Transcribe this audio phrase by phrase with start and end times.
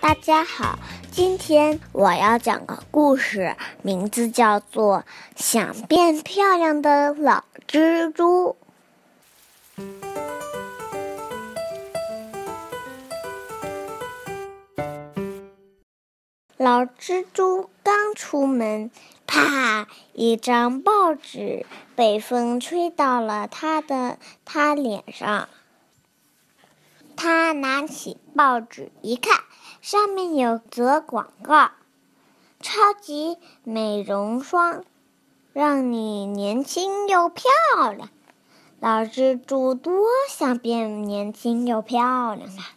[0.00, 0.78] 大家好，
[1.10, 5.00] 今天我要讲个故事，名字叫做
[5.36, 8.56] 《想变漂亮的老蜘蛛》。
[16.56, 18.90] 老蜘蛛刚出门，
[19.26, 19.86] 啪！
[20.14, 25.48] 一张报纸被风吹到了他的他脸上。
[27.22, 29.40] 他拿起报纸一看。
[29.82, 31.72] 上面有则广告：
[32.60, 34.84] 超级美容霜，
[35.52, 37.44] 让你年轻又漂
[37.94, 38.08] 亮。
[38.78, 42.72] 老蜘蛛多想变年轻又漂亮啊！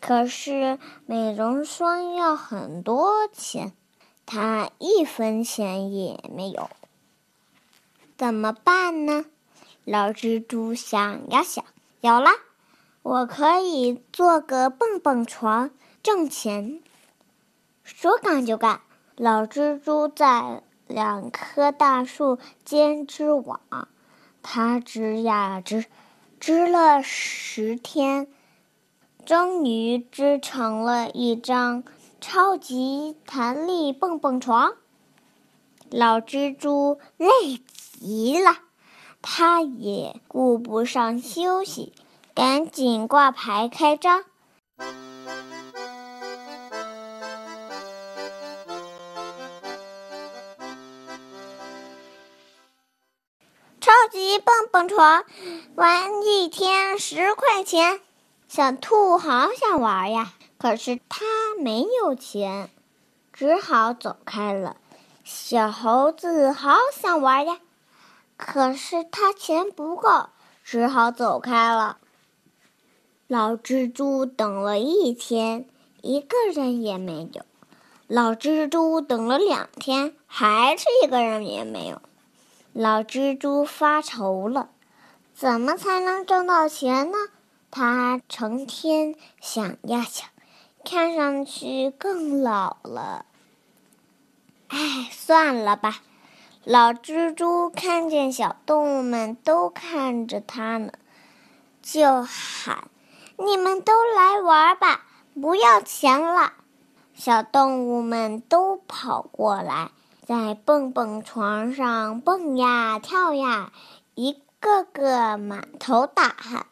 [0.00, 3.72] 可是美容霜要很多钱，
[4.24, 6.70] 他一分钱也没有。
[8.16, 9.24] 怎么办呢？
[9.84, 11.64] 老蜘蛛想呀想，
[12.00, 12.30] 有了，
[13.02, 15.70] 我可以做个蹦蹦床。
[16.02, 16.80] 挣钱，
[17.84, 18.80] 说干就干。
[19.16, 23.60] 老蜘蛛在两棵大树间织网，
[24.42, 25.86] 它织呀织，
[26.40, 28.26] 织了十天，
[29.24, 31.84] 终于织成了一张
[32.20, 34.72] 超级弹力蹦蹦床。
[35.88, 37.28] 老蜘蛛累
[38.00, 38.58] 极了，
[39.20, 41.92] 它也顾不上休息，
[42.34, 44.24] 赶紧挂牌开张。
[53.80, 55.24] 超级蹦蹦床，
[55.74, 58.00] 玩一天十块钱。
[58.48, 61.24] 小兔好想玩呀，可是它
[61.58, 62.70] 没有钱，
[63.32, 64.76] 只好走开了。
[65.24, 67.58] 小猴子好想玩呀，
[68.36, 70.30] 可是它钱不够，
[70.64, 71.98] 只好走开了。
[73.32, 75.64] 老蜘蛛等了一天，
[76.02, 77.46] 一个人也没有。
[78.06, 82.02] 老蜘蛛等了两天，还是一个人也没有。
[82.74, 84.68] 老蜘蛛发愁了，
[85.34, 87.16] 怎么才能挣到钱呢？
[87.70, 90.28] 他成天想呀想，
[90.84, 93.24] 看上去更老了。
[94.68, 96.02] 哎，算了吧。
[96.64, 100.92] 老蜘蛛看见小动物们都看着它呢，
[101.80, 102.90] 就喊
[103.44, 105.04] ：“你们都来玩吧，
[105.40, 106.52] 不要钱了。”
[107.14, 109.90] 小动物们都跑过来。
[110.24, 113.72] 在蹦蹦床上蹦呀跳呀，
[114.14, 116.66] 一个个满头大汗，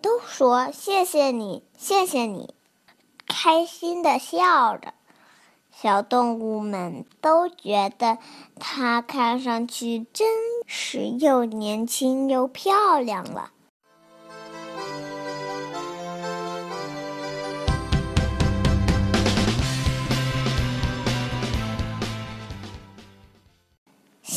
[0.00, 2.54] 都说谢谢你，谢谢你，
[3.28, 4.94] 开心的笑着。
[5.70, 8.18] 小动物们都觉得
[8.58, 10.28] 它看上去真
[10.66, 13.50] 是又年轻又漂亮了。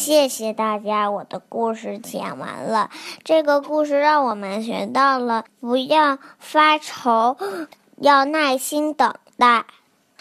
[0.05, 2.91] 谢谢大家，我的故事讲完了。
[3.23, 7.37] 这个故事让我们学到了不要发愁，
[7.97, 9.65] 要耐心等待，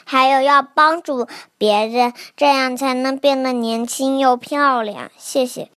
[0.07, 1.29] 还有要帮助
[1.59, 5.11] 别人，这样才能变得年轻又漂亮。
[5.19, 5.69] 谢谢。